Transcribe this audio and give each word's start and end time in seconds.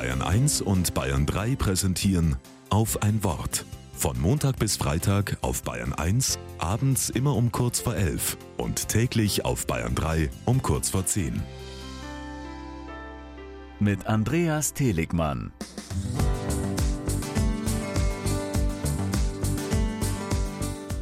Bayern 0.00 0.22
1 0.22 0.62
und 0.62 0.94
Bayern 0.94 1.26
3 1.26 1.56
präsentieren 1.56 2.36
auf 2.70 3.02
ein 3.02 3.22
Wort. 3.22 3.66
Von 3.92 4.18
Montag 4.18 4.58
bis 4.58 4.78
Freitag 4.78 5.36
auf 5.42 5.62
Bayern 5.62 5.92
1, 5.92 6.38
abends 6.56 7.10
immer 7.10 7.36
um 7.36 7.52
kurz 7.52 7.80
vor 7.80 7.94
11 7.94 8.38
und 8.56 8.88
täglich 8.88 9.44
auf 9.44 9.66
Bayern 9.66 9.94
3 9.94 10.30
um 10.46 10.62
kurz 10.62 10.88
vor 10.88 11.04
10. 11.04 11.42
Mit 13.78 14.06
Andreas 14.06 14.72
Teligmann. 14.72 15.52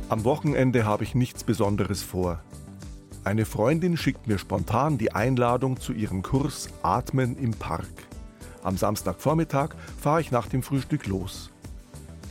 Am 0.08 0.24
Wochenende 0.24 0.84
habe 0.84 1.04
ich 1.04 1.14
nichts 1.14 1.44
Besonderes 1.44 2.02
vor. 2.02 2.42
Eine 3.22 3.44
Freundin 3.44 3.96
schickt 3.96 4.26
mir 4.26 4.38
spontan 4.38 4.98
die 4.98 5.12
Einladung 5.12 5.78
zu 5.78 5.92
ihrem 5.92 6.22
Kurs 6.22 6.68
Atmen 6.82 7.38
im 7.38 7.52
Park. 7.52 8.08
Am 8.68 8.76
Samstagvormittag 8.76 9.70
fahre 9.98 10.20
ich 10.20 10.30
nach 10.30 10.46
dem 10.46 10.62
Frühstück 10.62 11.06
los. 11.06 11.48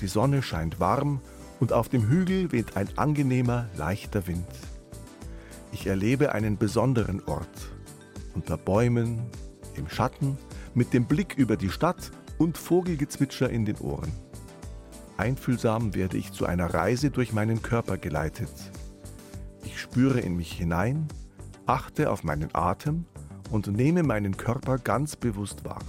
Die 0.01 0.07
Sonne 0.07 0.43
scheint 0.43 0.79
warm 0.79 1.19
und 1.59 1.73
auf 1.73 1.89
dem 1.89 2.07
Hügel 2.07 2.51
weht 2.51 2.77
ein 2.77 2.95
angenehmer, 2.95 3.67
leichter 3.75 4.27
Wind. 4.27 4.45
Ich 5.71 5.87
erlebe 5.87 6.33
einen 6.33 6.59
besonderen 6.59 7.23
Ort. 7.25 7.71
Unter 8.35 8.55
Bäumen, 8.55 9.23
im 9.73 9.89
Schatten, 9.89 10.37
mit 10.75 10.93
dem 10.93 11.05
Blick 11.05 11.33
über 11.39 11.57
die 11.57 11.71
Stadt 11.71 12.11
und 12.37 12.55
Vogelgezwitscher 12.59 13.49
in 13.49 13.65
den 13.65 13.79
Ohren. 13.79 14.11
Einfühlsam 15.17 15.95
werde 15.95 16.17
ich 16.17 16.33
zu 16.33 16.45
einer 16.45 16.71
Reise 16.71 17.09
durch 17.09 17.33
meinen 17.33 17.63
Körper 17.63 17.97
geleitet. 17.97 18.53
Ich 19.63 19.81
spüre 19.81 20.19
in 20.19 20.35
mich 20.37 20.51
hinein, 20.51 21.07
achte 21.65 22.11
auf 22.11 22.23
meinen 22.23 22.53
Atem 22.53 23.05
und 23.49 23.65
nehme 23.75 24.03
meinen 24.03 24.37
Körper 24.37 24.77
ganz 24.77 25.15
bewusst 25.15 25.65
wahr. 25.65 25.81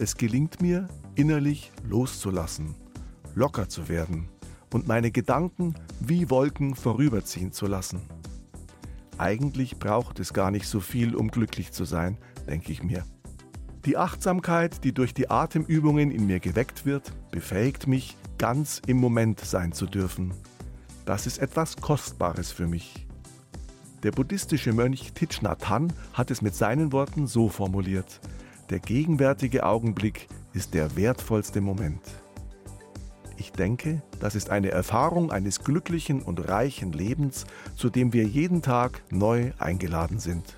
Es 0.00 0.16
gelingt 0.16 0.60
mir, 0.60 0.88
innerlich 1.14 1.70
loszulassen, 1.88 2.74
locker 3.36 3.68
zu 3.68 3.88
werden 3.88 4.28
und 4.72 4.88
meine 4.88 5.12
Gedanken 5.12 5.74
wie 6.00 6.30
Wolken 6.30 6.74
vorüberziehen 6.74 7.52
zu 7.52 7.66
lassen. 7.66 8.00
Eigentlich 9.18 9.78
braucht 9.78 10.18
es 10.18 10.32
gar 10.32 10.50
nicht 10.50 10.66
so 10.66 10.80
viel, 10.80 11.14
um 11.14 11.30
glücklich 11.30 11.70
zu 11.70 11.84
sein, 11.84 12.18
denke 12.48 12.72
ich 12.72 12.82
mir. 12.82 13.04
Die 13.84 13.96
Achtsamkeit, 13.96 14.82
die 14.82 14.92
durch 14.92 15.14
die 15.14 15.30
Atemübungen 15.30 16.10
in 16.10 16.26
mir 16.26 16.40
geweckt 16.40 16.84
wird, 16.84 17.12
befähigt 17.30 17.86
mich, 17.86 18.16
ganz 18.38 18.82
im 18.86 18.96
Moment 18.96 19.38
sein 19.40 19.72
zu 19.72 19.86
dürfen 19.86 20.32
das 21.10 21.26
ist 21.26 21.38
etwas 21.38 21.76
Kostbares 21.76 22.52
für 22.52 22.68
mich. 22.68 23.04
Der 24.04 24.12
buddhistische 24.12 24.72
Mönch 24.72 25.12
Thich 25.12 25.42
Nhat 25.42 25.68
Hanh 25.68 25.92
hat 26.12 26.30
es 26.30 26.40
mit 26.40 26.54
seinen 26.54 26.92
Worten 26.92 27.26
so 27.26 27.48
formuliert. 27.48 28.20
Der 28.70 28.78
gegenwärtige 28.78 29.66
Augenblick 29.66 30.28
ist 30.52 30.74
der 30.74 30.94
wertvollste 30.94 31.60
Moment. 31.60 32.02
Ich 33.36 33.50
denke, 33.50 34.00
das 34.20 34.36
ist 34.36 34.50
eine 34.50 34.70
Erfahrung 34.70 35.32
eines 35.32 35.64
glücklichen 35.64 36.22
und 36.22 36.48
reichen 36.48 36.92
Lebens, 36.92 37.46
zu 37.74 37.90
dem 37.90 38.12
wir 38.12 38.24
jeden 38.24 38.62
Tag 38.62 39.02
neu 39.10 39.50
eingeladen 39.58 40.20
sind. 40.20 40.56